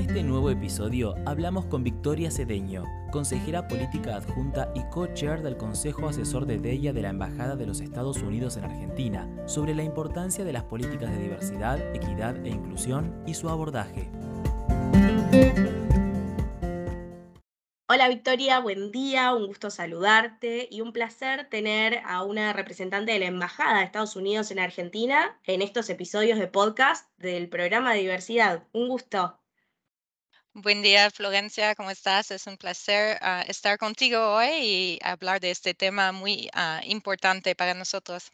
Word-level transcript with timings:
este 0.00 0.22
nuevo 0.22 0.50
episodio 0.50 1.14
hablamos 1.26 1.66
con 1.66 1.84
Victoria 1.84 2.30
Cedeño, 2.30 2.86
consejera 3.12 3.68
política 3.68 4.16
adjunta 4.16 4.72
y 4.74 4.82
co-chair 4.90 5.42
del 5.42 5.58
Consejo 5.58 6.08
Asesor 6.08 6.46
de 6.46 6.58
DEIA 6.58 6.94
de 6.94 7.02
la 7.02 7.10
Embajada 7.10 7.54
de 7.54 7.66
los 7.66 7.82
Estados 7.82 8.16
Unidos 8.22 8.56
en 8.56 8.64
Argentina, 8.64 9.28
sobre 9.46 9.74
la 9.74 9.82
importancia 9.82 10.42
de 10.42 10.54
las 10.54 10.64
políticas 10.64 11.10
de 11.10 11.22
diversidad, 11.22 11.78
equidad 11.94 12.34
e 12.46 12.48
inclusión 12.48 13.22
y 13.26 13.34
su 13.34 13.50
abordaje. 13.50 14.10
Hola 17.86 18.08
Victoria, 18.08 18.60
buen 18.60 18.92
día, 18.92 19.34
un 19.34 19.48
gusto 19.48 19.68
saludarte 19.68 20.66
y 20.70 20.80
un 20.80 20.94
placer 20.94 21.50
tener 21.50 22.00
a 22.06 22.22
una 22.24 22.54
representante 22.54 23.12
de 23.12 23.18
la 23.18 23.26
Embajada 23.26 23.80
de 23.80 23.84
Estados 23.84 24.16
Unidos 24.16 24.50
en 24.50 24.60
Argentina 24.60 25.38
en 25.44 25.60
estos 25.60 25.90
episodios 25.90 26.38
de 26.38 26.46
podcast 26.46 27.06
del 27.18 27.50
programa 27.50 27.92
de 27.92 28.00
diversidad. 28.00 28.62
Un 28.72 28.88
gusto. 28.88 29.39
Buen 30.54 30.80
día, 30.82 31.10
Florencia, 31.10 31.74
¿cómo 31.74 31.90
estás? 31.90 32.30
Es 32.30 32.46
un 32.46 32.56
placer 32.56 33.18
ah, 33.20 33.44
estar 33.48 33.78
contigo 33.78 34.18
hoy 34.36 34.48
y 34.52 34.98
hablar 35.02 35.40
de 35.40 35.50
este 35.50 35.74
tema 35.74 36.12
muy 36.12 36.48
ah, 36.52 36.80
importante 36.84 37.56
para 37.56 37.74
nosotros. 37.74 38.30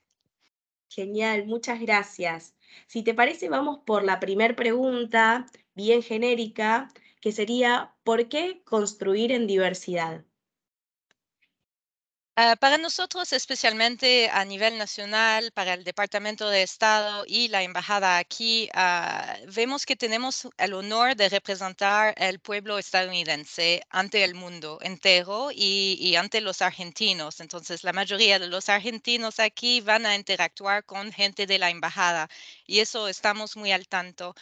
Genial, 0.88 1.46
muchas 1.46 1.80
gracias. 1.80 2.56
Si 2.88 3.02
te 3.04 3.14
parece, 3.14 3.48
vamos 3.48 3.80
por 3.86 4.02
la 4.04 4.18
primera 4.20 4.56
pregunta, 4.56 5.46
bien 5.74 6.02
genérica 6.02 6.88
que 7.20 7.30
sería 7.32 7.94
¿por 8.02 8.28
qué 8.28 8.62
construir 8.64 9.30
en 9.32 9.46
diversidad? 9.46 10.24
Ah, 12.38 12.54
para 12.56 12.76
nosotros, 12.76 13.32
especialmente 13.32 14.28
a 14.30 14.44
nivel 14.44 14.76
nacional, 14.76 15.52
para 15.52 15.72
el 15.72 15.84
Departamento 15.84 16.50
de 16.50 16.62
Estado 16.62 17.24
y 17.26 17.48
la 17.48 17.62
Embajada 17.62 18.18
aquí, 18.18 18.68
ah, 18.74 19.36
vemos 19.54 19.86
que 19.86 19.96
tenemos 19.96 20.46
el 20.58 20.74
honor 20.74 21.16
de 21.16 21.30
representar 21.30 22.14
el 22.18 22.38
pueblo 22.38 22.78
estadounidense 22.78 23.82
ante 23.88 24.22
el 24.22 24.34
mundo 24.34 24.78
entero 24.82 25.48
y, 25.50 26.14
ante 26.16 26.42
los 26.42 26.60
argentinos. 26.60 27.40
Entonces, 27.40 27.82
la 27.84 27.94
mayoría 27.94 28.38
de 28.38 28.48
los 28.48 28.68
argentinos 28.68 29.40
aquí 29.40 29.80
van 29.80 30.04
a 30.04 30.14
interactuar 30.14 30.84
con 30.84 31.12
gente 31.12 31.46
de 31.46 31.58
la 31.58 31.70
Embajada 31.70 32.28
y 32.66 32.80
eso 32.80 33.08
estamos 33.08 33.56
muy 33.56 33.72
al 33.72 33.88
tanto 33.88 34.34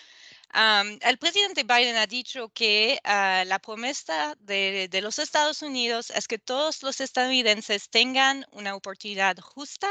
el 0.55 1.19
presidente 1.19 1.65
Biden 1.65 1.97
ha 1.97 2.07
dicho 2.07 2.49
que 2.51 3.01
ah, 3.03 3.43
la 3.47 3.59
promesa 3.59 4.37
de, 4.39 4.89
los 5.03 5.19
Estados 5.19 5.63
Unidos 5.63 6.11
es 6.11 6.29
que 6.29 6.39
todos 6.39 6.83
los 6.83 7.01
estadounidenses 7.01 7.91
tengan 7.91 8.47
una 8.53 8.77
oportunidad 8.77 9.37
justa 9.39 9.89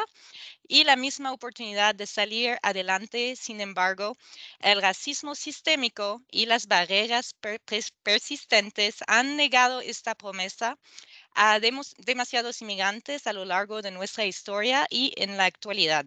y 0.67 0.85
la 0.85 0.95
misma 0.95 1.33
oportunidad 1.33 1.95
de 1.95 2.07
salir 2.07 2.57
adelante. 2.63 3.35
Sin 3.35 3.59
embargo, 3.59 4.15
el 4.59 4.81
racismo 4.81 5.35
sistémico 5.35 6.21
y 6.31 6.45
las 6.45 6.67
barreras 6.67 7.35
persistentes 8.03 8.97
han 9.07 9.35
negado 9.35 9.81
esta 9.81 10.15
promesa 10.15 10.77
a 11.35 11.59
demasiados 11.59 12.61
inmigrantes 12.61 13.27
a 13.27 13.33
lo 13.33 13.43
largo 13.43 13.81
de 13.81 13.91
nuestra 13.91 14.25
historia 14.25 14.87
y 14.89 15.13
en 15.17 15.35
la 15.35 15.45
actualidad. 15.45 16.05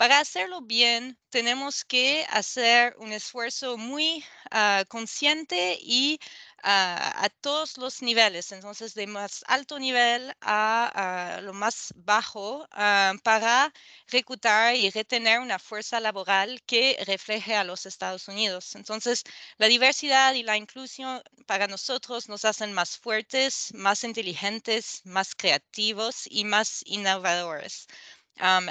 Para 0.00 0.18
hacerlo 0.20 0.62
bien, 0.62 1.18
tenemos 1.28 1.84
que 1.84 2.24
hacer 2.30 2.96
un 3.00 3.12
esfuerzo 3.12 3.76
muy 3.76 4.24
ah, 4.50 4.82
consciente 4.88 5.78
y 5.78 6.18
ah, 6.62 7.12
a 7.22 7.28
todos 7.28 7.76
los 7.76 8.00
niveles, 8.00 8.50
entonces 8.52 8.94
de 8.94 9.06
más 9.06 9.44
alto 9.46 9.78
nivel 9.78 10.32
a, 10.40 11.40
lo 11.42 11.52
más 11.52 11.92
bajo, 11.96 12.66
ah, 12.72 13.12
para 13.22 13.74
reclutar 14.08 14.74
y 14.74 14.88
retener 14.88 15.38
una 15.40 15.58
fuerza 15.58 16.00
laboral 16.00 16.62
que 16.64 16.96
refleje 17.06 17.54
a 17.54 17.64
los 17.64 17.84
Estados 17.84 18.26
Unidos. 18.26 18.74
Entonces, 18.76 19.22
la 19.58 19.66
diversidad 19.68 20.32
y 20.32 20.42
la 20.42 20.56
inclusión 20.56 21.22
para 21.46 21.66
nosotros 21.66 22.26
nos 22.26 22.46
hacen 22.46 22.72
más 22.72 22.96
fuertes, 22.96 23.68
más 23.74 24.02
inteligentes, 24.04 25.02
más 25.04 25.34
creativos 25.34 26.22
y 26.24 26.44
más 26.44 26.80
innovadores 26.86 27.86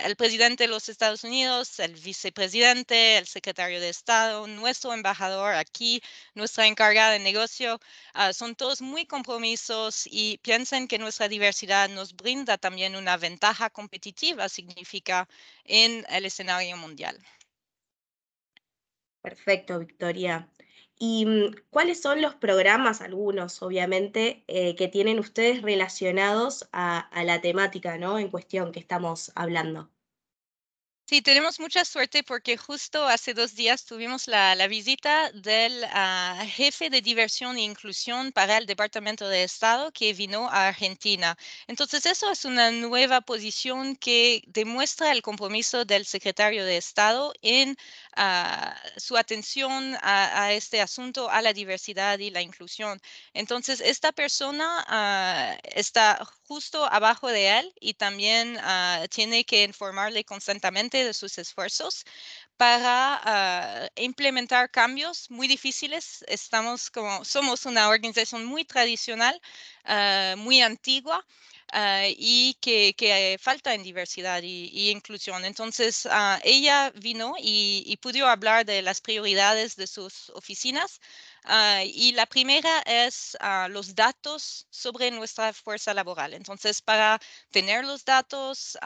el 0.03 0.15
presidente 0.15 0.63
de 0.63 0.67
los 0.69 0.89
Estados 0.89 1.23
Unidos, 1.23 1.79
el 1.79 1.93
vicepresidente, 1.93 3.17
el 3.17 3.27
secretario 3.27 3.79
de 3.79 3.89
Estado, 3.89 4.47
nuestro 4.47 4.93
embajador 4.93 5.53
aquí, 5.53 6.01
nuestra 6.33 6.65
encargada 6.65 7.11
de 7.11 7.19
negocio, 7.19 7.79
ah, 8.13 8.33
son 8.33 8.55
todos 8.55 8.81
muy 8.81 9.05
compromisos 9.05 10.07
y 10.09 10.39
piensan 10.39 10.87
que 10.87 10.97
nuestra 10.97 11.27
diversidad 11.27 11.87
nos 11.89 12.15
brinda 12.15 12.57
también 12.57 12.95
una 12.95 13.17
ventaja 13.17 13.69
competitiva, 13.69 14.49
significa, 14.49 15.27
en 15.65 16.03
el 16.09 16.25
escenario 16.25 16.75
mundial. 16.77 17.17
Perfecto, 19.21 19.79
Victoria. 19.79 20.49
¿Y 20.99 21.25
mm, 21.25 21.55
cuáles 21.71 22.01
son 22.01 22.21
los 22.21 22.35
programas, 22.35 23.01
algunos 23.01 23.61
obviamente, 23.63 24.43
eh, 24.47 24.75
que 24.75 24.87
tienen 24.87 25.17
ustedes 25.19 25.61
relacionados 25.63 26.69
a, 26.73 26.99
a 26.99 27.23
la 27.23 27.41
temática 27.41 27.97
¿no? 27.97 28.19
en 28.19 28.29
cuestión 28.29 28.71
que 28.71 28.79
estamos 28.79 29.31
hablando? 29.35 29.89
Sí, 31.09 31.23
tenemos 31.23 31.59
mucha 31.59 31.85
suerte 31.85 32.21
porque 32.23 32.55
justo 32.55 33.07
hace 33.07 33.33
dos 33.33 33.55
días 33.55 33.83
tuvimos 33.83 34.27
la, 34.27 34.67
visita 34.67 35.31
del 35.31 35.83
ah, 35.85 36.45
jefe 36.47 36.91
de 36.91 37.01
diversión 37.01 37.57
e 37.57 37.63
inclusión 37.63 38.31
para 38.31 38.57
el 38.57 38.67
Departamento 38.67 39.27
de 39.27 39.41
Estado 39.43 39.91
que 39.91 40.13
vino 40.13 40.47
a 40.49 40.67
Argentina. 40.67 41.35
Entonces, 41.65 42.05
eso 42.05 42.29
es 42.29 42.45
una 42.45 42.69
nueva 42.69 43.21
posición 43.21 43.95
que 43.95 44.43
demuestra 44.45 45.11
el 45.11 45.23
compromiso 45.23 45.83
del 45.83 46.05
secretario 46.05 46.63
de 46.63 46.77
Estado 46.77 47.33
en 47.41 47.75
ah, 48.15 48.79
su 48.97 49.17
atención 49.17 49.97
a, 50.03 50.53
este 50.53 50.79
asunto, 50.79 51.27
a 51.31 51.41
la 51.41 51.53
diversidad 51.53 52.19
y 52.19 52.29
la 52.29 52.43
inclusión. 52.43 53.01
Entonces, 53.33 53.81
esta 53.81 54.11
persona 54.11 54.85
ah, 54.87 55.57
está 55.63 56.19
justo 56.49 56.85
abajo 56.91 57.27
de 57.29 57.59
él 57.59 57.73
y 57.79 57.93
también 57.93 58.57
tiene 59.11 59.45
que 59.45 59.63
informarle 59.63 60.23
constantemente 60.25 61.03
de 61.05 61.13
sus 61.13 61.37
esfuerzos 61.37 62.03
para 62.57 63.21
ah, 63.23 63.89
implementar 63.95 64.71
cambios 64.71 65.29
muy 65.31 65.47
difíciles. 65.47 66.25
Estamos 66.27 66.89
como, 66.91 67.23
somos 67.25 67.65
una 67.65 67.89
organización 67.89 68.45
muy 68.45 68.65
tradicional, 68.65 69.39
ah, 69.85 70.35
muy 70.37 70.61
antigua. 70.61 71.25
Ah, 71.71 72.05
y 72.07 72.55
que, 72.61 72.95
que, 72.95 73.37
falta 73.39 73.73
en 73.75 73.83
diversidad 73.83 74.41
y, 74.43 74.89
inclusión. 74.89 75.45
Entonces, 75.45 76.07
ella 76.43 76.91
vino 76.95 77.35
y, 77.39 77.83
y, 77.85 77.97
pudo 77.97 78.27
hablar 78.27 78.65
de 78.65 78.81
las 78.81 79.01
prioridades 79.01 79.75
de 79.75 79.87
sus 79.87 80.29
oficinas. 80.31 80.99
y 81.85 82.11
la 82.13 82.25
primera 82.25 82.79
es 82.85 83.37
los 83.69 83.95
datos 83.95 84.67
sobre 84.69 85.11
nuestra 85.11 85.53
fuerza 85.53 85.93
laboral. 85.93 86.33
Entonces, 86.33 86.81
para 86.81 87.19
tener 87.51 87.85
los 87.85 88.03
datos, 88.05 88.77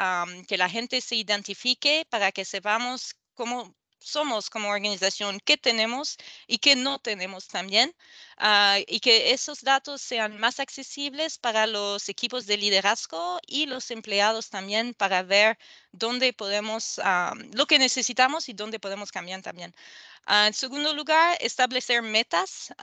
que 0.48 0.58
la 0.58 0.70
gente 0.70 1.02
se 1.02 1.16
identifique, 1.16 2.06
para 2.10 2.32
que 2.32 2.46
sepamos 2.46 3.16
cómo 3.34 3.76
somos 4.04 4.50
como 4.50 4.70
organización, 4.70 5.40
qué 5.40 5.58
tenemos 5.58 6.18
y 6.48 6.58
qué 6.60 6.76
no 6.76 7.00
tenemos 7.00 7.48
también, 7.48 7.96
ah, 8.38 8.78
y 8.88 9.00
que 9.00 9.32
esos 9.32 9.62
datos 9.62 10.02
sean 10.02 10.40
más 10.40 10.60
accesibles 10.60 11.38
para 11.38 11.68
los 11.68 12.10
equipos 12.10 12.46
de 12.46 12.58
liderazgo 12.58 13.40
y 13.48 13.66
los 13.66 13.92
empleados 13.92 14.50
también 14.50 14.94
para 14.94 15.24
ver 15.24 15.58
dónde 15.92 16.34
podemos, 16.34 17.00
ah, 17.04 17.34
lo 17.54 17.66
que 17.66 17.80
necesitamos 17.80 18.50
y 18.50 18.54
dónde 18.54 18.80
podemos 18.80 19.12
cambiar 19.12 19.42
también. 19.42 19.74
Ah, 20.26 20.48
en 20.48 20.54
segundo 20.54 20.94
lugar, 20.94 21.38
establecer 21.42 22.02
metas. 22.02 22.74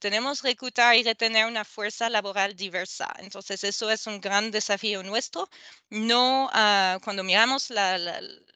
tenemos 0.00 0.42
reclutar 0.42 0.96
y 0.96 1.02
retener 1.04 1.46
una 1.46 1.64
fuerza 1.64 2.10
laboral 2.10 2.54
diversa. 2.56 3.12
Entonces, 3.18 3.62
eso 3.64 3.90
es 3.90 4.06
un 4.06 4.20
gran 4.20 4.50
desafío 4.50 5.02
nuestro. 5.02 5.48
No, 5.90 6.50
cuando 7.02 7.22
miramos 7.24 7.70
la 7.70 7.98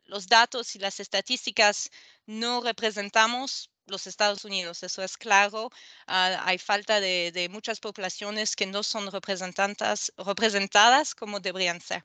los 0.07 0.29
datos 0.29 0.77
y 0.77 0.79
las 0.79 1.01
estadísticas 1.01 1.91
no 2.27 2.61
representamos 2.61 3.71
los 3.87 4.07
Estados 4.07 4.45
Unidos, 4.45 4.83
eso 4.83 5.03
es 5.03 5.17
claro. 5.17 5.71
Ah, 6.07 6.43
hay 6.45 6.59
falta 6.59 7.01
de, 7.01 7.49
muchas 7.51 7.81
poblaciones 7.81 8.57
que 8.57 8.67
no 8.67 8.83
son 8.83 9.11
representadas 9.13 11.15
como 11.15 11.41
deberían 11.41 11.81
ser. 11.81 12.05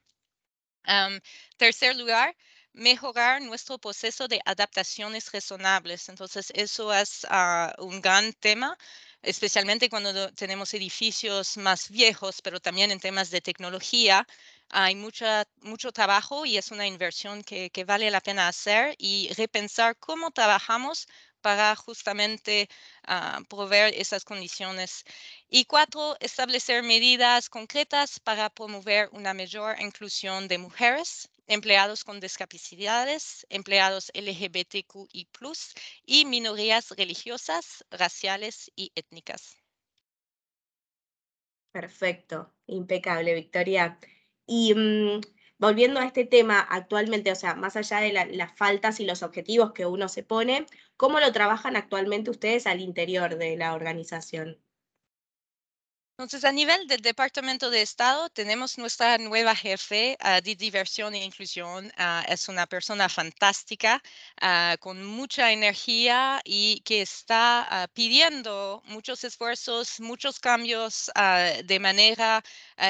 tercer 1.58 1.96
lugar, 1.96 2.36
mejorar 2.74 3.42
nuestro 3.42 3.78
proceso 3.78 4.28
de 4.28 4.42
adaptaciones 4.46 5.32
razonables. 5.32 6.10
Entonces, 6.10 6.52
eso 6.56 6.94
es 6.94 7.26
ah, 7.30 7.74
un 7.80 8.02
gran 8.02 8.34
tema, 8.34 8.78
especialmente 9.22 9.90
cuando 9.90 10.32
tenemos 10.34 10.74
edificios 10.74 11.58
más 11.58 11.90
viejos, 11.90 12.42
pero 12.42 12.60
también 12.60 12.92
en 12.92 13.00
temas 13.00 13.30
de 13.30 13.42
tecnología 13.42 14.26
hay 14.70 14.96
mucha, 14.96 15.46
mucho 15.62 15.92
trabajo 15.92 16.46
y 16.46 16.58
es 16.58 16.72
una 16.72 16.88
inversión 16.88 17.44
que, 17.44 17.70
vale 17.86 18.10
la 18.12 18.22
pena 18.22 18.48
hacer 18.48 18.96
y 18.98 19.30
repensar 19.36 19.98
cómo 19.98 20.32
trabajamos 20.32 21.08
para 21.42 21.76
justamente 21.76 22.70
ah, 23.04 23.40
proveer 23.50 23.94
esas 23.96 24.24
condiciones. 24.24 25.04
Y 25.50 25.66
cuatro, 25.66 26.16
establecer 26.20 26.84
medidas 26.84 27.50
concretas 27.50 28.20
para 28.20 28.50
promover 28.50 29.10
una 29.12 29.34
mayor 29.34 29.80
inclusión 29.82 30.48
de 30.48 30.58
mujeres 30.58 31.30
empleados 31.52 32.06
con 32.06 32.22
discapacidades, 32.22 33.46
empleados 33.50 34.10
LGBTQI, 34.14 35.28
y 36.06 36.26
minorías 36.26 36.92
religiosas, 36.92 37.86
raciales 37.92 38.72
y 38.76 38.92
étnicas. 38.96 39.58
Perfecto, 41.74 42.54
impecable, 42.68 43.34
Victoria. 43.34 44.00
Y 44.46 44.74
mm, 44.74 45.22
volviendo 45.58 46.00
a 46.00 46.06
este 46.06 46.26
tema 46.26 46.60
actualmente, 46.60 47.32
o 47.32 47.36
sea, 47.36 47.56
más 47.56 47.76
allá 47.76 48.00
de 48.00 48.14
las 48.14 48.56
faltas 48.58 49.00
y 49.02 49.06
los 49.06 49.22
objetivos 49.22 49.74
que 49.74 49.86
uno 49.86 50.08
se 50.08 50.24
pone, 50.24 50.66
¿cómo 50.96 51.20
lo 51.20 51.32
trabajan 51.34 51.76
actualmente 51.76 52.32
ustedes 52.32 52.66
al 52.66 52.80
interior 52.80 53.38
de 53.38 53.58
la 53.58 53.74
organización? 53.74 54.58
Entonces, 56.22 56.46
a 56.46 56.52
nivel 56.52 56.86
del 56.86 57.02
Departamento 57.02 57.72
de 57.72 57.82
Estado, 57.82 58.30
tenemos 58.30 58.78
nuestra 58.78 59.18
nueva 59.18 59.56
jefe 59.56 60.18
ah, 60.20 60.40
de 60.40 60.56
diversión 60.56 61.16
e 61.16 61.26
inclusión. 61.26 61.92
Ah, 61.98 62.24
es 62.28 62.48
una 62.48 62.68
persona 62.68 63.10
fantástica, 63.10 64.04
ah, 64.40 64.78
con 64.80 65.04
mucha 65.04 65.52
energía 65.52 66.40
y 66.46 66.82
que 66.82 67.02
está 67.02 67.90
pidiendo 67.96 68.84
muchos 68.86 69.24
esfuerzos, 69.24 70.00
muchos 70.00 70.40
cambios 70.40 71.10
de 71.64 71.80
manera 71.80 72.44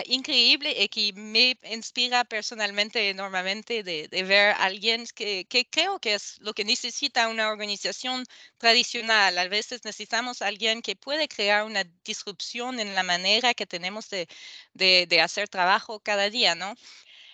increíble 0.06 0.76
y 0.78 0.90
que 0.90 1.14
me 1.14 1.58
inspira 1.64 2.26
personalmente 2.26 3.10
enormemente 3.10 3.84
de, 3.84 4.08
ver 4.24 4.52
a 4.52 4.66
alguien 4.66 5.06
que, 5.16 5.46
que 5.46 5.66
creo 5.70 6.00
que 6.00 6.16
es 6.16 6.38
lo 6.42 6.54
que 6.54 6.66
necesita 6.66 7.30
una 7.30 7.50
organización 7.50 8.26
tradicional. 8.58 9.38
A 9.38 9.48
veces 9.48 9.86
necesitamos 9.86 10.42
a 10.42 10.48
alguien 10.48 10.82
que 10.82 10.96
puede 10.96 11.28
crear 11.28 11.64
una 11.64 11.84
disrupción 12.04 12.80
en 12.80 12.94
la 12.96 13.04
manera 13.04 13.21
que 13.56 13.66
tenemos 13.66 14.10
de, 14.10 14.28
de, 14.74 15.22
hacer 15.22 15.48
trabajo 15.50 16.00
cada 16.00 16.30
día, 16.30 16.56
¿no? 16.56 16.76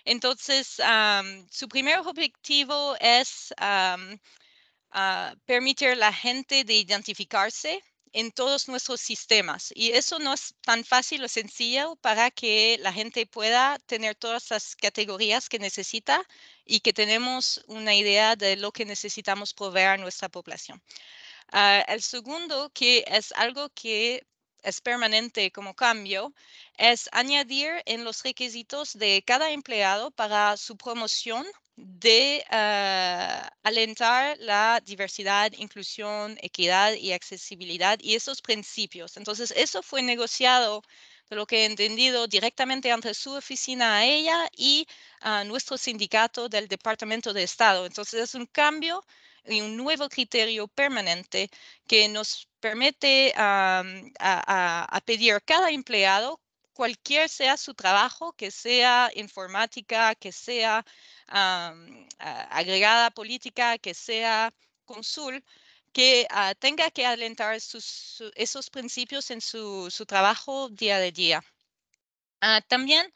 Entonces, 0.06 0.82
su 1.52 1.68
primer 1.68 2.00
objetivo 2.00 2.96
es 3.00 3.54
ah, 3.58 3.98
permitir 5.46 5.90
a 5.90 5.96
la 5.96 6.14
gente 6.14 6.64
de 6.64 6.76
identificarse 6.76 7.84
en 8.14 8.32
todos 8.32 8.68
nuestros 8.68 9.02
sistemas. 9.02 9.72
Y 9.76 9.92
eso 9.92 10.20
no 10.20 10.34
es 10.34 10.56
tan 10.62 10.84
fácil 10.84 11.24
o 11.24 11.28
sencillo 11.28 11.96
para 11.98 12.32
que 12.32 12.78
la 12.82 12.94
gente 12.94 13.26
pueda 13.26 13.78
tener 13.86 14.16
todas 14.16 14.50
las 14.50 14.76
categorías 14.76 15.50
que 15.50 15.60
necesita 15.60 16.24
y 16.66 16.80
que 16.80 16.94
tenemos 16.94 17.64
una 17.68 17.94
idea 17.96 18.36
de 18.36 18.56
lo 18.56 18.72
que 18.72 18.86
necesitamos 18.86 19.54
proveer 19.54 19.90
a 19.90 19.98
nuestra 19.98 20.30
población. 20.30 20.82
Ah, 21.52 21.84
el 21.88 22.02
segundo, 22.02 22.72
que 22.74 23.06
es 23.08 23.32
algo 23.34 23.70
que 23.70 24.26
es 24.68 24.82
permanente 24.82 25.52
como 25.52 25.74
cambio, 25.74 26.34
es 26.78 27.10
añadir 27.14 27.70
en 27.86 28.04
los 28.04 28.24
requisitos 28.24 28.94
de 28.98 29.24
cada 29.26 29.52
empleado 29.52 30.12
para 30.12 30.58
su 30.58 30.76
promoción 30.78 31.46
de 31.78 32.44
ah, 32.50 33.50
alentar 33.64 34.38
la 34.40 34.82
diversidad, 34.84 35.52
inclusión, 35.58 36.38
equidad 36.42 36.94
y 36.96 37.14
accesibilidad 37.14 37.98
y 38.02 38.16
esos 38.16 38.42
principios. 38.42 39.16
Entonces, 39.16 39.54
eso 39.56 39.82
fue 39.84 40.02
negociado 40.02 40.82
de 41.30 41.36
lo 41.36 41.46
que 41.46 41.62
he 41.62 41.66
entendido 41.66 42.28
directamente 42.28 42.90
entre 42.90 43.14
su 43.14 43.34
oficina 43.34 43.98
a 43.98 44.06
ella 44.06 44.50
y 44.56 44.86
a 45.22 45.44
nuestro 45.44 45.78
sindicato 45.78 46.50
del 46.50 46.68
Departamento 46.68 47.32
de 47.34 47.44
Estado. 47.44 47.86
Entonces, 47.86 48.22
es 48.22 48.36
un 48.36 48.48
cambio 48.48 49.04
y 49.46 49.62
un 49.62 49.78
nuevo 49.78 50.10
criterio 50.10 50.68
permanente 50.68 51.50
que 51.88 52.08
nos 52.10 52.48
permite 52.68 53.34
a, 53.38 53.84
pedir 55.06 55.34
a 55.34 55.40
cada 55.40 55.72
empleado, 55.72 56.40
cualquier 56.74 57.30
sea 57.30 57.56
su 57.58 57.74
trabajo, 57.74 58.34
que 58.34 58.52
sea 58.52 59.10
informática, 59.16 60.16
que 60.16 60.32
sea 60.32 60.86
agregada 62.60 63.12
política, 63.12 63.78
que 63.78 63.94
sea 63.94 64.54
consul, 64.86 65.44
que 65.94 66.28
ah, 66.30 66.54
tenga 66.56 66.92
que 66.92 67.06
alentar 67.06 67.56
esos 67.56 68.70
principios 68.70 69.32
en 69.32 69.42
su, 69.42 69.90
trabajo 70.06 70.70
día 70.70 71.00
de 71.00 71.12
día. 71.12 71.42
Ah, 72.42 72.62
también 72.68 73.12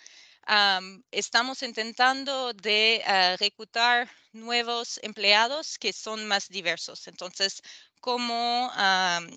estamos 1.12 1.62
intentando 1.62 2.54
de 2.54 3.04
ah, 3.06 3.36
reclutar 3.38 4.10
nuevos 4.32 5.00
empleados 5.04 5.78
que 5.78 5.92
son 5.94 6.26
más 6.26 6.48
diversos. 6.48 7.08
Entonces, 7.08 7.62
cómo 8.02 8.72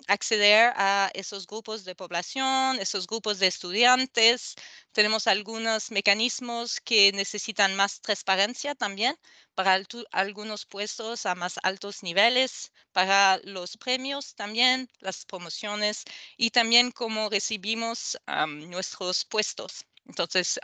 acceder 0.07 0.73
a 0.75 1.09
esos 1.13 1.47
grupos 1.47 1.85
de 1.85 1.95
población, 1.95 2.79
esos 2.79 3.07
grupos 3.07 3.39
de 3.39 3.47
estudiantes. 3.47 4.55
Tenemos 4.91 5.27
algunos 5.27 5.91
mecanismos 5.91 6.81
que 6.81 7.11
necesitan 7.13 7.75
más 7.75 8.01
transparencia 8.01 8.75
también 8.75 9.15
para 9.53 9.79
algunos 10.11 10.65
puestos 10.65 11.25
a 11.25 11.35
más 11.35 11.59
altos 11.63 12.03
niveles, 12.03 12.71
para 12.91 13.39
los 13.43 13.77
premios 13.77 14.35
también, 14.35 14.89
las 14.99 15.25
promociones 15.25 16.03
y 16.37 16.49
también 16.49 16.91
cómo 16.91 17.29
recibimos 17.29 18.17
nuestros 18.47 19.25
puestos. 19.25 19.85
Entonces, 20.05 20.59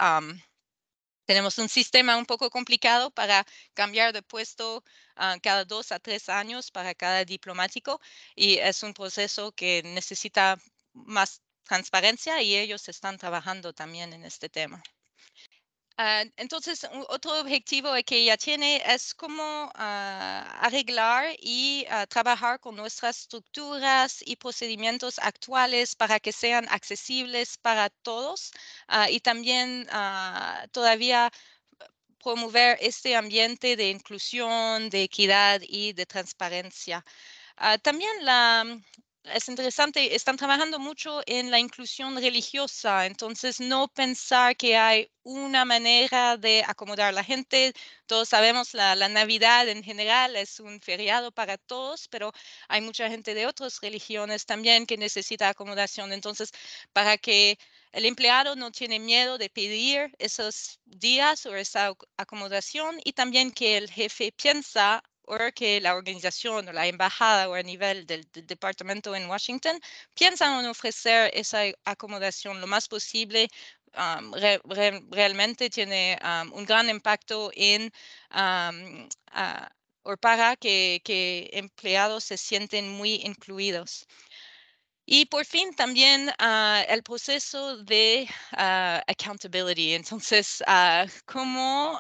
tenemos 1.32 1.58
un 1.60 1.70
sistema 1.70 2.18
un 2.18 2.26
poco 2.26 2.50
complicado 2.50 3.10
para 3.10 3.46
cambiar 3.74 4.12
de 4.12 4.22
puesto 4.22 4.84
ah, 5.16 5.38
cada 5.42 5.64
dos 5.64 5.94
a 5.94 6.00
tres 6.00 6.28
años 6.28 6.72
para 6.72 6.94
cada 6.94 7.24
diplomático 7.24 8.02
y 8.36 8.58
es 8.58 8.84
un 8.84 8.94
proceso 8.94 9.54
que 9.54 9.82
necesita 9.84 10.58
más 10.92 11.42
transparencia 11.64 12.42
y 12.42 12.58
ellos 12.58 12.90
están 12.90 13.18
trabajando 13.18 13.72
también 13.72 14.12
en 14.12 14.26
este 14.26 14.50
tema. 14.50 14.84
Ah, 16.04 16.24
entonces, 16.38 16.88
otro 17.10 17.40
objetivo 17.42 17.92
que 18.04 18.18
ella 18.18 18.36
tiene 18.36 18.82
es 18.92 19.14
cómo 19.14 19.72
ah, 19.76 20.58
arreglar 20.60 21.36
y 21.40 21.86
ah, 21.92 22.08
trabajar 22.08 22.60
con 22.60 22.76
nuestras 22.76 23.20
estructuras 23.20 24.24
y 24.26 24.36
procedimientos 24.36 25.20
actuales 25.20 25.96
para 25.96 26.20
que 26.20 26.32
sean 26.32 26.66
accesibles 26.70 27.58
para 27.60 27.90
todos 27.92 28.52
y 29.12 29.20
también 29.20 29.88
todavía 30.72 31.32
promover 32.24 32.78
este 32.82 33.16
ambiente 33.16 33.76
de 33.76 33.90
inclusión, 33.92 34.90
de 34.90 35.04
equidad 35.04 35.62
y 35.68 35.94
de 35.94 36.06
transparencia. 36.08 37.06
también 37.84 38.26
la, 38.26 38.66
es 39.24 39.48
interesante, 39.50 40.16
están 40.16 40.38
trabajando 40.38 40.80
mucho 40.80 41.22
en 41.26 41.52
la 41.52 41.60
inclusión 41.60 42.16
religiosa, 42.18 43.06
entonces 43.06 43.60
no 43.60 43.88
pensar 43.88 44.56
que 44.58 44.76
hay 44.78 45.12
una 45.24 45.64
manera 45.66 46.38
de 46.38 46.64
acomodar 46.68 47.10
a 47.10 47.12
la 47.12 47.24
gente. 47.24 47.74
Todos 48.08 48.30
sabemos 48.30 48.74
la, 48.74 48.96
la 48.96 49.10
Navidad 49.10 49.70
en 49.70 49.84
general 49.84 50.36
es 50.36 50.60
un 50.60 50.82
feriado 50.82 51.32
para 51.32 51.58
todos, 51.58 52.08
pero 52.08 52.32
hay 52.68 52.82
mucha 52.82 53.10
gente 53.10 53.34
de 53.36 53.46
otras 53.46 53.80
religiones 53.82 54.46
también 54.46 54.86
que 54.88 54.98
necesita 54.98 55.50
acomodación. 55.50 56.12
Entonces, 56.14 56.52
para 56.94 57.18
que 57.18 57.58
el 57.92 58.06
empleado 58.06 58.56
no 58.56 58.72
tiene 58.72 59.00
miedo 59.00 59.38
de 59.38 59.50
pedir 59.50 60.12
esos 60.20 60.80
días 60.86 61.46
o 61.46 61.56
esa 61.56 61.94
acomodación 62.18 63.00
y 63.04 63.14
también 63.14 63.52
que 63.52 63.78
el 63.78 63.90
jefe 63.92 64.32
piensa 64.32 65.04
que 65.54 65.80
la 65.82 65.96
organización 65.96 66.68
o 66.68 66.72
la 66.74 66.88
embajada 66.88 67.50
o 67.50 67.54
a 67.54 67.64
nivel 67.64 68.06
del, 68.06 68.28
departamento 68.34 69.16
en 69.16 69.30
Washington 69.30 69.80
piensan 70.16 70.60
en 70.60 70.70
ofrecer 70.70 71.32
esa 71.34 71.62
acomodación 71.86 72.60
lo 72.62 72.68
más 72.68 72.88
posible 72.88 73.50
realmente 75.12 75.70
tiene 75.70 76.18
un 76.54 76.66
gran 76.66 76.90
impacto 76.90 77.52
en 77.56 77.92
o 80.04 80.18
para 80.18 80.56
que, 80.56 81.02
que, 81.04 81.50
empleados 81.54 82.24
se 82.26 82.38
sienten 82.38 82.90
muy 82.90 83.16
incluidos. 83.24 84.08
Y 85.06 85.26
por 85.26 85.46
fin 85.46 85.74
también 85.76 86.32
ah, 86.40 86.84
el 86.88 87.04
proceso 87.04 87.78
de 87.84 88.28
ah, 88.54 89.04
accountability. 89.08 89.94
Entonces, 89.94 90.64
cómo 91.26 92.00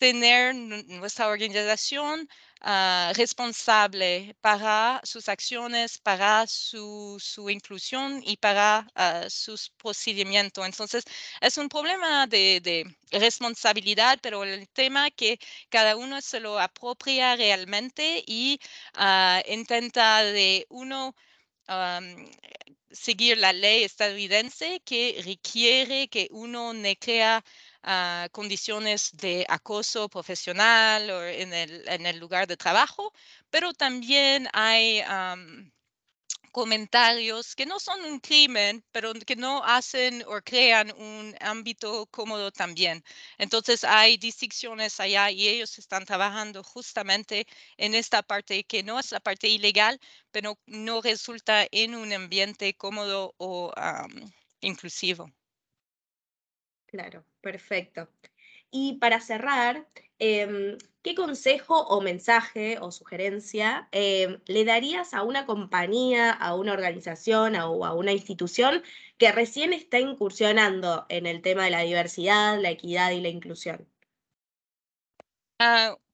tener 0.00 0.54
nuestra 0.54 1.28
organización 1.28 2.26
ah, 2.62 3.12
responsable 3.16 4.34
para 4.40 5.00
sus 5.04 5.28
acciones, 5.28 5.98
para 5.98 6.46
su, 6.46 7.18
inclusión 7.50 8.22
y 8.24 8.36
para 8.38 8.86
uh, 8.96 9.28
sus 9.30 9.70
procedimientos. 9.76 10.64
Entonces, 10.64 11.04
es 11.40 11.58
un 11.58 11.68
problema 11.68 12.26
de, 12.26 12.84
responsabilidad, 13.12 14.18
pero 14.22 14.44
el 14.44 14.68
tema 14.70 15.10
que 15.10 15.38
cada 15.68 15.96
uno 15.96 16.20
se 16.22 16.40
lo 16.40 16.58
apropia 16.58 17.36
realmente 17.36 18.24
y 18.26 18.58
ah, 18.94 19.42
intenta 19.46 20.22
de 20.24 20.66
uno 20.70 21.14
seguir 22.90 23.38
la 23.38 23.52
ley 23.52 23.84
estadounidense 23.84 24.80
que 24.84 25.20
requiere 25.24 26.08
que 26.08 26.28
uno 26.32 26.72
no 26.72 26.88
crea 26.98 27.44
condiciones 28.32 29.10
de 29.12 29.46
acoso 29.48 30.08
profesional 30.08 31.10
o 31.10 31.24
en 31.24 31.52
el, 31.52 31.88
en 31.88 32.06
el, 32.06 32.18
lugar 32.18 32.46
de 32.46 32.56
trabajo, 32.56 33.12
pero 33.50 33.72
también 33.72 34.48
hay 34.52 35.02
comentarios 36.50 37.54
que 37.54 37.66
no 37.66 37.78
son 37.78 38.04
un 38.04 38.20
crimen, 38.20 38.84
pero 38.92 39.12
que 39.14 39.36
no 39.36 39.62
hacen 39.64 40.22
o 40.26 40.40
crean 40.42 40.92
un 40.96 41.34
ámbito 41.40 42.06
cómodo 42.06 42.50
también. 42.50 43.04
Entonces 43.38 43.84
hay 43.84 44.16
distinciones 44.16 45.00
allá 45.00 45.30
y 45.30 45.48
ellos 45.48 45.78
están 45.78 46.04
trabajando 46.04 46.62
justamente 46.62 47.46
en 47.76 47.94
esta 47.94 48.22
parte 48.22 48.64
que 48.64 48.82
no 48.82 48.98
es 48.98 49.12
la 49.12 49.20
parte 49.20 49.48
ilegal, 49.48 50.00
pero 50.30 50.58
no 50.66 51.00
resulta 51.02 51.66
en 51.70 51.94
un 51.94 52.12
ambiente 52.12 52.74
cómodo 52.74 53.34
o 53.38 53.72
inclusivo. 54.60 55.30
Claro, 56.86 57.24
perfecto. 57.40 58.08
Y 58.70 58.98
para 58.98 59.20
cerrar, 59.20 59.88
em, 60.18 60.78
¿qué 61.02 61.14
consejo 61.14 61.80
o 61.88 62.00
mensaje 62.00 62.78
o 62.80 62.92
sugerencia 62.92 63.88
em, 63.92 64.40
le 64.46 64.64
darías 64.64 65.14
a 65.14 65.22
una 65.22 65.46
compañía, 65.46 66.30
a 66.32 66.54
una 66.54 66.72
organización 66.72 67.56
o 67.56 67.84
a 67.84 67.94
una 67.94 68.12
institución 68.12 68.82
que 69.18 69.32
recién 69.32 69.72
está 69.72 69.98
incursionando 70.00 71.06
en 71.08 71.26
el 71.26 71.42
tema 71.42 71.64
de 71.64 71.70
la 71.70 71.82
diversidad, 71.82 72.60
la 72.60 72.70
equidad 72.70 73.10
y 73.12 73.20
la 73.20 73.28
inclusión? 73.28 73.88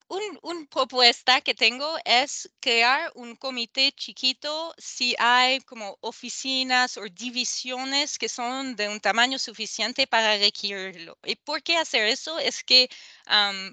Ah, 0.08 0.18
un, 0.42 0.66
propuesta 0.68 1.40
que 1.40 1.54
tengo 1.54 1.96
es 2.04 2.48
crear 2.60 3.10
un 3.14 3.36
comité 3.36 3.92
chiquito 3.92 4.74
si 4.78 5.14
hay 5.18 5.60
como 5.60 5.98
oficinas 6.00 6.96
o 6.96 7.04
divisiones 7.10 8.18
que 8.18 8.28
son 8.28 8.76
de 8.76 8.88
un 8.88 9.00
tamaño 9.00 9.38
suficiente 9.38 10.06
para 10.06 10.36
requerirlo. 10.38 11.18
¿Y 11.24 11.36
por 11.36 11.62
qué 11.62 11.76
hacer 11.76 12.06
eso? 12.06 12.38
Es 12.38 12.62
que 12.64 12.88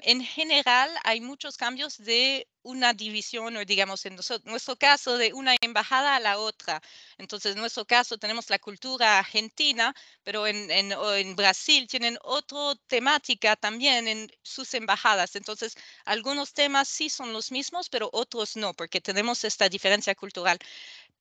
en 0.03 0.23
general 0.23 0.89
hay 1.03 1.21
muchos 1.21 1.57
cambios 1.57 1.97
de 1.97 2.47
una 2.63 2.93
división 2.93 3.55
o 3.57 3.65
digamos 3.65 4.05
en 4.05 4.15
nuestro 4.45 4.75
caso 4.77 5.17
de 5.17 5.33
una 5.33 5.55
embajada 5.61 6.15
a 6.15 6.19
la 6.19 6.37
otra. 6.39 6.81
Entonces 7.17 7.53
en 7.53 7.59
nuestro 7.61 7.85
caso 7.85 8.17
tenemos 8.17 8.49
la 8.49 8.59
cultura 8.59 9.19
argentina, 9.19 9.93
pero 10.23 10.47
en, 10.47 10.71
en, 10.71 11.35
Brasil 11.35 11.87
tienen 11.87 12.17
otra 12.23 12.75
temática 12.87 13.55
también 13.55 14.07
en 14.07 14.31
sus 14.41 14.73
embajadas. 14.73 15.35
Entonces 15.35 15.75
algunos 16.05 16.53
temas 16.53 16.87
sí 16.87 17.09
son 17.09 17.33
los 17.33 17.51
mismos, 17.51 17.89
pero 17.89 18.09
otros 18.13 18.55
no, 18.55 18.73
porque 18.73 19.01
tenemos 19.01 19.43
esta 19.43 19.69
diferencia 19.69 20.15
cultural. 20.15 20.57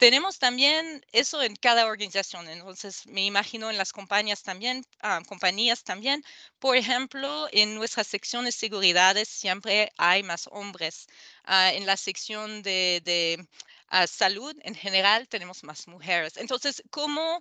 Tenemos 0.03 0.41
también 0.41 1.07
eso 1.13 1.43
en 1.45 1.55
cada 1.55 1.87
organización, 1.87 2.49
entonces 2.49 3.07
me 3.07 3.25
imagino 3.25 3.71
en 3.71 3.79
las 3.79 3.93
compañías 3.93 4.43
también, 4.43 4.85
ah, 5.01 5.21
compañías 5.29 5.85
también. 5.85 6.25
Por 6.59 6.77
ejemplo, 6.77 7.47
en 7.53 7.77
nuestra 7.77 8.03
sección 8.03 8.45
de 8.45 8.51
seguridades 8.51 9.29
siempre 9.29 9.93
hay 9.99 10.25
más 10.25 10.49
hombres. 10.51 11.07
Ah, 11.45 11.73
en 11.73 11.87
la 11.87 11.97
sección 11.97 12.63
de, 12.63 13.47
ah, 13.91 14.09
salud 14.09 14.57
en 14.65 14.75
general 14.75 15.29
tenemos 15.29 15.63
más 15.63 15.87
mujeres. 15.87 16.37
Entonces, 16.37 16.83
¿cómo 16.91 17.41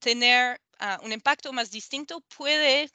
tener 0.00 0.60
un 1.02 1.12
impacto 1.12 1.52
más 1.52 1.70
distinto 1.70 2.20
puede 2.36 2.90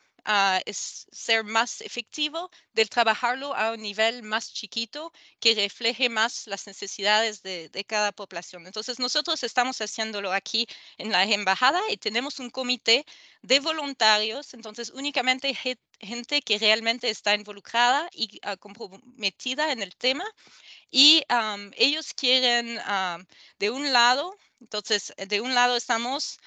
es 0.65 1.07
ser 1.12 1.43
más 1.43 1.81
efectivo 1.81 2.50
del 2.74 2.89
trabajarlo 2.89 3.55
a 3.55 3.72
un 3.72 3.81
nivel 3.81 4.24
más 4.24 4.53
chiquito 4.53 5.13
que 5.39 5.55
refleje 5.55 6.10
más 6.10 6.48
las 6.48 6.67
necesidades 6.67 7.41
de, 7.43 7.69
cada 7.88 8.12
población. 8.12 8.65
Entonces, 8.67 9.00
nosotros 9.00 9.43
estamos 9.43 9.79
haciéndolo 9.79 10.34
aquí 10.34 10.67
en 10.98 11.12
la 11.12 11.24
embajada 11.24 11.81
y 11.89 11.98
tenemos 11.98 12.39
un 12.39 12.50
comité 12.50 13.05
de 13.41 13.60
voluntarios, 13.60 14.53
entonces 14.53 14.89
únicamente 14.89 15.55
gente 16.00 16.41
que 16.41 16.60
realmente 16.60 17.10
está 17.10 17.34
involucrada 17.34 18.10
y 18.12 18.39
ah, 18.43 18.57
comprometida 18.57 19.72
en 19.72 19.81
el 19.81 19.96
tema. 19.96 20.25
Y 20.91 21.24
ellos 21.77 22.13
quieren, 22.13 22.79
de 23.60 23.69
un 23.69 23.93
lado, 23.93 24.36
entonces, 24.60 25.13
de 25.17 25.41
un 25.41 25.53
lado 25.53 25.75
estamos 25.77 26.39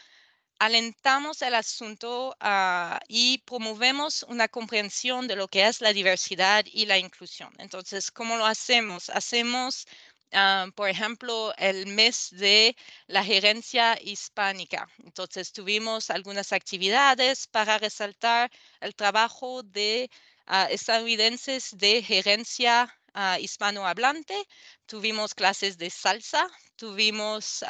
alentamos 0.61 1.40
el 1.43 1.55
asunto 1.55 2.37
ah, 2.40 3.00
y 3.09 3.38
promovemos 3.38 4.25
una 4.29 4.47
comprensión 4.49 5.26
de 5.26 5.35
lo 5.37 5.49
que 5.49 5.67
es 5.67 5.81
la 5.81 5.93
diversidad 5.95 6.64
y 6.71 6.85
la 6.87 6.99
inclusión. 6.99 7.50
Entonces, 7.59 8.11
¿cómo 8.11 8.37
lo 8.37 8.45
hacemos? 8.45 9.09
Hacemos, 9.11 9.87
ah, 10.33 10.67
por 10.76 10.90
ejemplo, 10.90 11.55
el 11.57 11.87
mes 11.87 12.29
de 12.33 12.76
la 13.07 13.25
gerencia 13.25 13.99
hispánica. 14.02 14.87
Entonces, 15.05 15.50
tuvimos 15.52 16.11
algunas 16.11 16.52
actividades 16.52 17.47
para 17.47 17.79
resaltar 17.79 18.50
el 18.81 18.95
trabajo 18.95 19.62
de 19.62 20.11
uh, 20.47 20.67
estadounidenses 20.71 21.71
de 21.79 22.02
gerencia 22.02 22.95
hispanohablante. 23.40 24.47
Tuvimos 24.87 25.35
clases 25.35 25.79
de 25.79 25.90
salsa, 25.90 26.47
tuvimos 26.76 27.64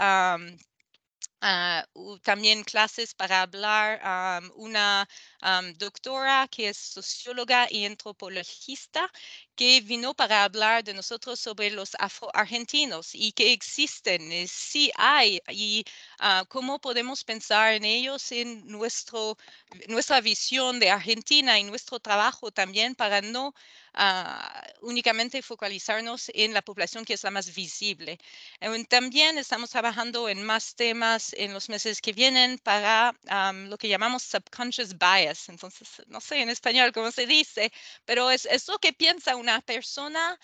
Ah, 1.43 1.87
también 2.23 2.65
clases 2.65 3.15
para 3.15 3.41
hablar 3.43 3.99
una 4.57 5.09
doctora 5.77 6.47
que 6.51 6.69
es 6.69 6.77
socióloga 6.77 7.67
y 7.71 7.87
antropologista 7.87 9.11
que 9.57 9.81
vino 9.81 10.13
para 10.15 10.45
hablar 10.45 10.85
de 10.85 10.93
nosotros 10.95 11.41
sobre 11.41 11.71
los 11.71 11.93
afroargentinos 11.99 13.15
y 13.15 13.33
que 13.33 13.53
existen, 13.53 14.31
eh, 14.33 14.47
sí 14.49 14.91
hay, 14.97 15.41
y 15.49 15.85
ah, 16.19 16.45
cómo 16.49 16.79
podemos 16.79 17.25
pensar 17.25 17.73
en 17.75 17.85
ellos 17.85 18.33
en 18.33 18.67
nuestro, 18.67 19.37
nuestra 19.89 20.21
visión 20.21 20.79
de 20.81 20.91
Argentina 20.91 21.59
y 21.59 21.65
nuestro 21.65 22.01
trabajo 22.01 22.51
también 22.51 22.95
para 22.95 23.21
no 23.23 23.55
uh, 23.95 24.87
únicamente 24.87 25.43
focalizarnos 25.43 26.31
en 26.35 26.55
la 26.55 26.63
población 26.63 27.05
que 27.05 27.15
es 27.15 27.23
la 27.25 27.31
más 27.31 27.55
visible. 27.55 28.19
también 28.89 29.39
estamos 29.39 29.71
trabajando 29.71 30.29
en 30.29 30.43
más 30.45 30.75
temas 30.75 31.30
en 31.37 31.53
los 31.53 31.69
meses 31.69 32.01
que 32.01 32.13
vienen 32.13 32.59
para 32.59 33.15
lo 33.69 33.79
que 33.79 33.89
llamamos 33.89 34.23
subconscious 34.23 34.97
bias. 34.99 35.49
Entonces, 35.49 35.89
no 36.07 36.21
sé 36.21 36.43
en 36.43 36.51
español 36.51 36.93
cómo 36.93 37.11
se 37.11 37.27
dice, 37.27 37.73
pero 38.05 38.31
es, 38.31 38.47
es 38.47 38.69
lo 38.69 38.79
que 38.79 38.93
piensa 38.93 39.37
una 39.37 39.61
persona 39.61 40.39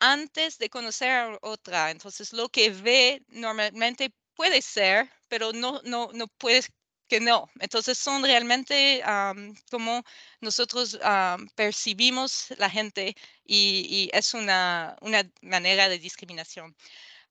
antes 0.00 0.58
de 0.58 0.70
conocer 0.70 1.10
a 1.10 1.38
otra. 1.42 1.90
Entonces, 1.90 2.32
lo 2.32 2.48
que 2.48 2.70
ve 2.70 3.22
normalmente 3.28 4.12
puede 4.34 4.62
ser, 4.62 5.10
pero 5.28 5.52
no, 5.52 5.80
no, 5.84 6.10
no 6.12 6.28
puede 6.28 6.62
que 7.08 7.20
no. 7.20 7.50
Entonces 7.58 7.98
son 7.98 8.22
realmente 8.22 9.02
como 9.70 10.04
nosotros 10.40 10.98
percibimos 11.56 12.46
la 12.58 12.70
gente 12.70 13.16
y, 13.44 14.10
es 14.12 14.34
una, 14.34 14.96
una, 15.00 15.24
manera 15.40 15.88
de 15.88 15.98
discriminación. 15.98 16.76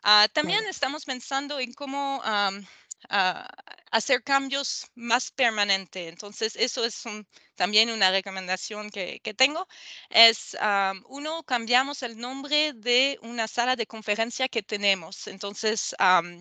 Ah, 0.04 0.28
también 0.34 0.66
estamos 0.68 1.06
pensando 1.06 1.60
en 1.60 1.74
cómo 1.74 2.22
hacer 3.92 4.24
cambios 4.24 4.86
más 4.96 5.32
permanentes. 5.32 6.10
Entonces, 6.10 6.56
eso 6.56 6.86
es 6.86 7.04
también 7.56 7.90
una 7.90 8.12
recomendación 8.12 8.90
que, 8.90 9.20
tengo. 9.36 9.68
Es, 10.10 10.58
uno, 11.08 11.44
cambiamos 11.44 12.04
el 12.04 12.18
nombre 12.18 12.74
de 12.74 13.20
una 13.22 13.48
sala 13.48 13.76
de 13.76 13.88
conferencia 13.88 14.48
que 14.48 14.64
tenemos. 14.64 15.28
Entonces, 15.28 15.96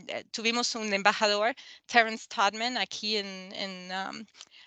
eh, 0.08 0.24
tuvimos 0.30 0.74
un 0.74 0.92
embajador, 0.92 1.54
Terence 1.86 2.26
Todman, 2.28 2.76
aquí 2.78 3.16
en 3.16 3.90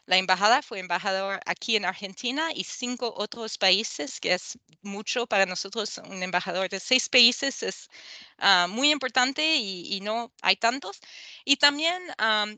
la 0.09 0.17
embajada, 0.17 0.61
fue 0.61 0.79
embajador 0.79 1.39
aquí 1.45 1.75
en 1.75 1.85
Argentina 1.85 2.49
y 2.53 2.63
cinco 2.63 3.13
otros 3.15 3.57
países, 3.57 4.19
que 4.19 4.33
es 4.33 4.57
mucho 4.81 5.27
para 5.27 5.45
nosotros. 5.45 5.99
Un 5.99 6.23
embajador 6.23 6.69
de 6.69 6.79
seis 6.79 7.09
países 7.09 7.63
es 7.63 7.89
Ah, 8.39 8.67
muy 8.69 8.91
importante 8.91 9.57
y, 9.57 9.99
no 10.01 10.31
hay 10.41 10.55
tantos. 10.55 10.99
Y 11.45 11.57
también 11.57 12.01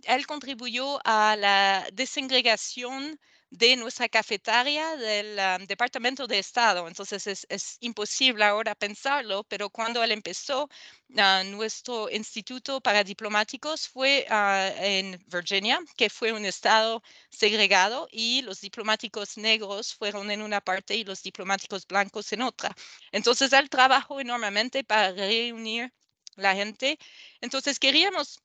él 0.03 0.27
contribuyó 0.27 0.99
a 1.05 1.35
la 1.35 1.87
desengregación 1.93 3.19
de 3.51 3.75
nuestra 3.75 4.07
cafetaria 4.09 4.95
del 4.95 5.67
Departamento 5.67 6.25
de 6.25 6.39
Estado. 6.39 6.87
Entonces 6.87 7.27
es, 7.27 7.77
imposible 7.81 8.45
ahora 8.45 8.75
pensarlo, 8.75 9.43
pero 9.43 9.69
cuando 9.69 10.01
él 10.03 10.11
empezó, 10.11 10.69
uh, 11.09 11.43
nuestro 11.45 12.09
instituto 12.09 12.81
para 12.81 13.03
diplomáticos 13.03 13.87
fue 13.89 14.25
ah, 14.29 14.71
en 14.77 15.21
Virginia, 15.27 15.79
que 15.97 16.09
fue 16.09 16.31
un 16.31 16.45
estado 16.45 17.03
segregado, 17.29 18.07
y 18.11 18.41
los 18.43 18.61
diplomáticos 18.61 19.37
negros 19.37 19.93
fueron 19.95 20.31
en 20.31 20.41
una 20.41 20.61
parte 20.61 20.95
y 20.95 21.03
los 21.03 21.21
diplomáticos 21.21 21.85
blancos 21.85 22.31
en 22.33 22.43
otra. 22.43 22.73
Entonces 23.11 23.51
él 23.53 23.69
trabajó 23.69 24.19
enormemente 24.21 24.83
para 24.83 25.11
reunir 25.11 25.93
la 26.35 26.55
gente. 26.55 26.97
Entonces 27.41 27.79
queríamos 27.79 28.41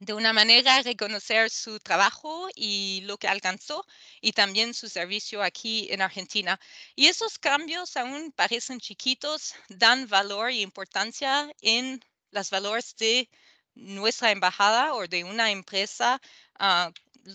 de 0.00 0.12
una 0.14 0.32
manera 0.32 0.82
reconocer 0.82 1.50
su 1.50 1.80
trabajo 1.80 2.48
y 2.54 3.00
lo 3.04 3.18
que 3.18 3.28
alcanzó 3.28 3.84
y 4.20 4.32
también 4.32 4.74
su 4.74 4.88
servicio 4.88 5.42
aquí 5.42 5.88
en 5.90 6.02
Argentina. 6.02 6.58
Y 6.94 7.06
esos 7.06 7.38
cambios 7.38 7.96
aún 7.96 8.32
parecen 8.32 8.80
chiquitos, 8.80 9.54
dan 9.68 10.06
valor 10.08 10.50
y 10.52 10.62
importancia 10.62 11.50
en 11.62 12.00
los 12.30 12.50
valores 12.50 12.94
de 12.96 13.28
nuestra 13.74 14.30
embajada 14.30 14.94
o 14.94 15.06
de 15.06 15.24
una 15.24 15.50
empresa, 15.50 16.20
ah, 16.58 16.90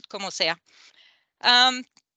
como 0.09 0.31
sea. 0.31 0.59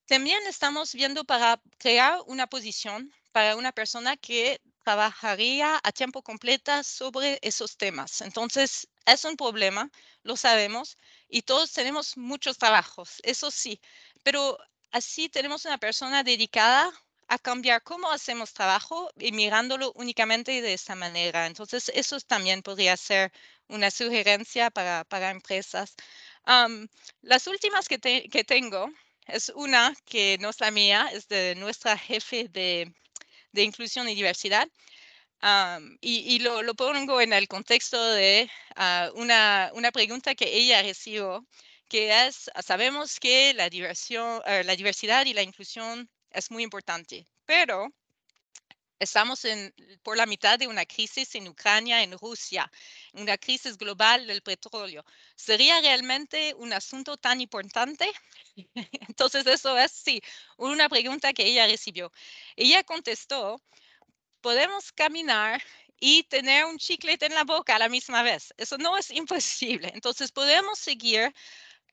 también 0.07 0.41
estamos 0.47 0.93
viendo 0.95 1.25
para 1.25 1.61
crear 1.79 2.21
una 2.27 2.47
posición 2.47 3.13
para 3.33 3.57
una 3.57 3.73
persona 3.73 4.17
que 4.17 4.61
trabajaría 4.87 5.81
a 5.83 5.91
tiempo 5.91 6.23
completo 6.23 6.73
sobre 6.85 7.41
esos 7.43 7.77
temas. 7.77 8.21
Entonces, 8.21 8.87
es 9.05 9.25
un 9.25 9.37
problema, 9.37 9.91
lo 10.23 10.37
sabemos, 10.37 10.97
y 11.29 11.43
todos 11.43 11.73
tenemos 11.73 12.17
muchos 12.17 12.57
trabajos, 12.57 13.17
eso 13.25 13.51
sí, 13.51 13.81
pero 14.23 14.57
así 14.93 15.29
tenemos 15.29 15.65
una 15.65 15.79
persona 15.79 16.23
dedicada 16.23 16.93
a 17.27 17.39
cambiar 17.39 17.83
cómo 17.83 18.13
hacemos 18.13 18.53
trabajo 18.53 19.11
y 19.19 19.33
mirándolo 19.33 19.91
únicamente 19.97 20.63
de 20.63 20.75
esta 20.75 20.95
manera. 20.95 21.47
Entonces, 21.47 21.91
eso 21.93 22.21
también 22.21 22.63
podría 22.63 22.97
ser 22.97 23.33
una 23.67 23.91
sugerencia 23.91 24.71
para, 24.71 25.03
para 25.05 25.31
empresas. 25.31 25.97
las 27.23 27.47
últimas 27.49 27.89
que, 27.89 27.99
que 28.31 28.45
tengo 28.45 28.89
es 29.27 29.49
una 29.57 29.95
que 30.05 30.39
no 30.41 30.51
es 30.51 30.61
la 30.61 30.71
mía, 30.71 31.09
es 31.13 31.27
de 31.27 31.57
nuestra 31.57 31.99
jefe 31.99 32.49
de, 32.49 32.95
de 33.57 33.63
inclusión 33.65 34.09
y 34.09 34.15
diversidad. 34.15 34.69
y, 36.01 36.39
lo, 36.41 36.75
pongo 36.75 37.21
en 37.21 37.33
el 37.33 37.49
contexto 37.49 37.99
de 38.13 38.51
ah, 38.77 39.11
una, 39.15 39.71
una, 39.75 39.91
pregunta 39.93 40.35
que 40.35 40.47
ella 40.57 40.83
recibió, 40.83 41.47
que 41.89 42.27
es, 42.27 42.51
sabemos 42.65 43.19
que 43.21 43.55
la, 43.55 43.69
diversión, 43.71 44.43
eh, 44.47 44.65
la 44.65 44.77
diversidad 44.77 45.27
y 45.27 45.35
la 45.35 45.43
inclusión 45.43 46.09
es 46.31 46.51
muy 46.51 46.63
importante, 46.63 47.27
pero 47.47 47.89
Estamos 48.99 49.43
por 50.03 50.17
la 50.17 50.25
mitad 50.25 50.59
de 50.59 50.67
una 50.67 50.87
crisis 50.87 51.35
en 51.35 51.49
Ucrania, 51.49 52.03
en 52.03 52.17
Rusia, 52.19 52.71
una 53.13 53.37
crisis 53.37 53.77
global 53.77 54.27
del 54.27 54.43
petróleo. 54.43 55.05
¿Sería 55.35 55.81
realmente 55.81 56.55
un 56.55 56.73
asunto 56.73 57.17
tan 57.19 57.41
importante? 57.41 58.11
Entonces, 59.09 59.47
eso 59.47 59.77
es, 59.79 59.93
sí, 59.93 60.23
una 60.57 60.89
pregunta 60.89 61.33
que 61.35 61.45
ella 61.47 61.67
recibió. 61.67 62.11
Ella 62.57 62.83
contestó, 62.85 63.61
podemos 64.41 64.93
caminar 64.93 65.63
y 66.01 66.23
tener 66.25 66.65
un 66.67 66.79
chiclete 66.79 67.27
en 67.27 67.35
la 67.35 67.45
boca 67.45 67.77
a 67.77 67.79
la 67.79 67.89
misma 67.89 68.23
vez. 68.23 68.55
Eso 68.57 68.79
no 68.79 68.97
es 68.97 69.11
imposible. 69.11 69.91
Entonces, 69.95 70.33
podemos 70.33 70.79
seguir 70.79 71.35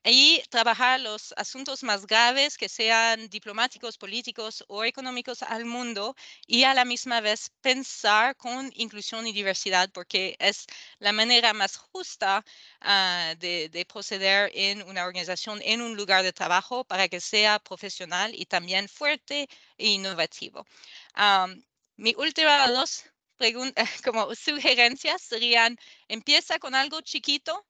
y 0.04 0.42
trabajar 0.50 1.00
los 1.00 1.32
asuntos 1.36 1.82
más 1.82 2.06
graves 2.06 2.58
que 2.58 2.68
sean 2.68 3.28
diplomáticos, 3.30 3.96
políticos 3.96 4.62
o 4.68 4.84
económicos 4.84 5.42
al 5.42 5.64
mundo 5.64 6.14
y 6.46 6.64
a 6.64 6.74
la 6.74 6.84
misma 6.84 7.20
vez 7.20 7.50
pensar 7.62 8.36
con 8.36 8.70
inclusión 8.74 9.26
y 9.26 9.32
diversidad 9.32 9.90
porque 9.92 10.36
es 10.38 10.66
la 10.98 11.12
manera 11.12 11.54
más 11.54 11.76
justa 11.76 12.44
ah, 12.82 13.34
de, 13.38 13.86
proceder 13.88 14.50
en 14.54 14.82
una 14.82 15.04
organización, 15.06 15.60
en 15.62 15.80
un 15.80 15.96
lugar 15.96 16.22
de 16.22 16.32
trabajo 16.32 16.84
para 16.84 17.08
que 17.08 17.20
sea 17.20 17.58
profesional 17.58 18.34
y 18.34 18.46
también 18.46 18.88
fuerte 18.88 19.48
e 19.78 19.88
innovativo. 19.88 20.66
mi 21.96 22.14
última 22.16 22.68
dos 22.68 23.04
como 24.04 24.34
sugerencias 24.34 25.22
serían, 25.22 25.76
empieza 26.08 26.58
con 26.58 26.74
algo 26.74 27.00
chiquito 27.00 27.66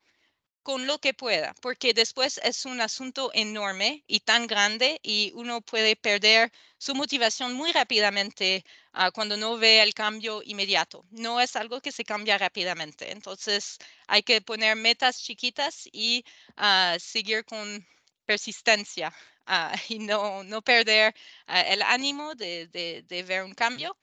con 0.65 0.87
lo 0.87 0.99
que 0.99 1.13
pueda, 1.13 1.55
porque 1.61 1.93
después 1.93 2.41
es 2.43 2.65
un 2.65 2.81
asunto 2.81 3.31
enorme 3.35 4.03
y 4.07 4.21
tan 4.21 4.47
grande 4.47 4.99
y 5.03 5.31
uno 5.35 5.61
puede 5.61 5.95
perder 5.95 6.51
su 6.79 6.95
motivación 6.95 7.53
muy 7.53 7.71
rápidamente 7.71 8.65
ah, 8.95 9.11
cuando 9.11 9.37
no 9.37 9.59
ve 9.59 9.83
el 9.83 9.93
cambio 9.93 10.43
inmediato. 10.43 11.05
No 11.11 11.39
es 11.41 11.55
algo 11.57 11.83
que 11.83 11.93
se 11.93 12.05
cambia 12.05 12.39
rápidamente. 12.39 13.13
Entonces 13.13 13.79
hay 14.07 14.23
que 14.23 14.41
poner 14.41 14.75
metas 14.77 15.23
chiquitas 15.23 15.87
y 15.93 16.25
ah, 16.57 16.97
seguir 16.99 17.45
con 17.45 17.87
persistencia 18.25 19.13
ah, 19.47 19.75
y 19.91 19.99
no, 19.99 20.45
no 20.45 20.63
perder 20.63 21.15
el 21.47 21.83
ánimo 21.83 22.35
de, 22.35 22.69
de, 22.69 23.23
ver 23.23 23.45
un 23.45 23.55
cambio. 23.55 23.97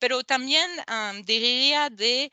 Pero 0.00 0.24
también 0.24 0.68
diría 1.24 1.88
de 1.90 2.32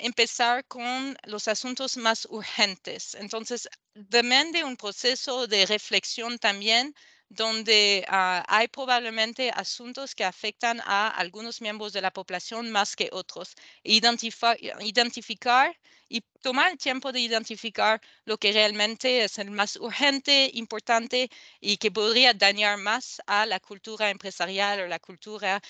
empezar 0.00 0.64
con 0.66 1.16
los 1.24 1.48
asuntos 1.48 1.96
más 1.96 2.26
urgentes. 2.30 3.14
Entonces, 3.14 3.68
demande 3.94 4.64
un 4.64 4.76
proceso 4.76 5.46
de 5.46 5.66
reflexión 5.66 6.38
también 6.38 6.94
donde 7.30 8.04
ah, 8.08 8.44
hay 8.48 8.68
probablemente 8.68 9.50
asuntos 9.54 10.14
que 10.14 10.24
afectan 10.24 10.80
a 10.84 11.08
algunos 11.08 11.60
miembros 11.60 11.92
de 11.92 12.00
la 12.00 12.10
población 12.10 12.70
más 12.70 12.96
que 12.96 13.10
otros. 13.12 13.54
identificar 13.82 15.76
y 16.08 16.22
tomar 16.40 16.72
el 16.72 16.78
tiempo 16.78 17.12
de 17.12 17.20
identificar 17.20 18.00
lo 18.24 18.38
que 18.38 18.52
realmente 18.52 19.24
es 19.24 19.38
el 19.38 19.50
más 19.50 19.76
urgente, 19.76 20.50
importante 20.54 21.28
y 21.60 21.76
que 21.76 21.90
podría 21.90 22.32
dañar 22.34 22.78
más 22.78 23.20
a 23.26 23.44
la 23.46 23.60
cultura 23.60 24.10
empresarial 24.10 24.80
o 24.80 24.86
la 24.86 24.98
cultura 24.98 25.60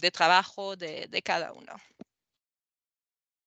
de 0.00 0.10
trabajo 0.10 0.76
de 0.76 1.22
cada 1.24 1.52
uno. 1.52 1.74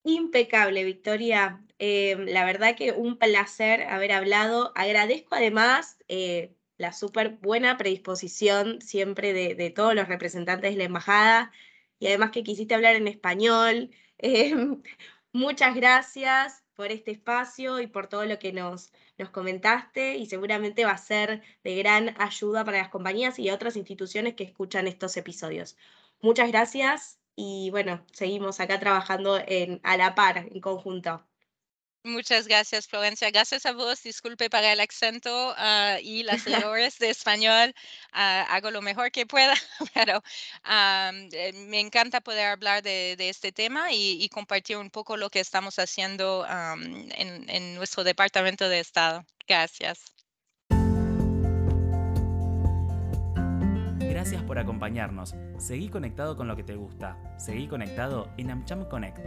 Impecable, 0.06 0.84
Victoria. 0.84 1.66
Em, 1.80 2.26
la 2.28 2.46
verdad 2.46 2.76
que 2.76 2.92
un 2.92 3.18
placer 3.18 3.84
haber 3.84 4.12
hablado. 4.12 4.72
Agradezco 4.76 5.34
además 5.36 5.98
eh, 6.08 6.56
la 6.78 6.94
súper 6.94 7.38
buena 7.42 7.76
predisposición 7.78 8.82
siempre 8.82 9.34
de, 9.34 9.70
todos 9.72 9.96
los 9.96 10.08
representantes 10.08 10.72
de 10.72 10.78
la 10.78 10.84
embajada 10.86 11.52
y 12.00 12.08
además 12.08 12.32
que 12.32 12.44
quisiste 12.44 12.76
hablar 12.76 12.96
en 12.96 13.08
español. 13.08 13.92
Em, 14.18 14.82
muchas 15.34 15.76
gracias 15.76 16.64
por 16.76 16.92
este 16.92 17.12
espacio 17.12 17.82
y 17.82 17.88
por 17.88 18.08
todo 18.08 18.26
lo 18.26 18.40
que 18.40 18.54
nos, 18.54 18.94
nos 19.18 19.30
comentaste 19.30 20.18
y 20.18 20.26
seguramente 20.28 20.86
va 20.86 20.92
a 20.92 20.98
ser 20.98 21.42
de 21.64 21.76
gran 21.76 22.16
ayuda 22.22 22.64
para 22.64 22.78
las 22.78 22.90
compañías 22.90 23.40
y 23.40 23.50
otras 23.50 23.76
instituciones 23.76 24.36
que 24.36 24.46
escuchan 24.46 24.88
estos 24.88 25.18
episodios. 25.18 25.78
Muchas 26.22 26.50
gracias 26.50 27.20
y 27.36 27.70
bueno, 27.72 28.06
seguimos 28.14 28.60
acá 28.60 28.80
trabajando 28.80 29.40
en, 29.46 29.80
a 29.84 29.98
la 29.98 30.16
par, 30.16 30.38
en 30.38 30.62
conjunto. 30.62 31.26
Muchas 32.06 32.48
gracias, 32.48 32.88
Florencia. 32.88 33.32
Gracias 33.32 33.66
a 33.66 33.74
vos. 33.74 34.04
Disculpe 34.04 34.48
para 34.48 34.72
el 34.72 34.80
acento 34.80 35.56
ah, 35.58 35.98
y 36.02 36.22
las 36.22 36.46
errores 36.48 37.00
de 37.00 37.10
español. 37.10 37.74
Ah, 38.12 38.46
hago 38.52 38.70
lo 38.70 38.82
mejor 38.84 39.12
que 39.12 39.26
pueda, 39.26 39.56
pero 39.96 40.22
eh, 40.70 41.52
me 41.68 41.80
encanta 41.80 42.22
poder 42.22 42.48
hablar 42.50 42.84
de, 42.84 43.16
este 43.18 43.52
tema 43.52 43.92
y, 43.92 44.30
compartir 44.30 44.78
un 44.78 44.92
poco 44.92 45.18
lo 45.18 45.32
que 45.32 45.40
estamos 45.40 45.80
haciendo 45.80 46.46
en, 46.48 47.50
en 47.50 47.76
nuestro 47.76 48.04
Departamento 48.04 48.70
de 48.70 48.80
Estado. 48.80 49.26
Gracias. 49.48 50.15
Gracias 54.26 54.42
por 54.42 54.58
acompañarnos. 54.58 55.36
Seguí 55.60 55.88
conectado 55.88 56.36
con 56.36 56.48
lo 56.48 56.56
que 56.56 56.64
te 56.64 56.76
gusta. 56.76 57.16
Seguí 57.38 57.68
conectado 57.68 58.28
en 58.38 58.50
AmCham 58.50 58.90
Connect. 58.90 59.20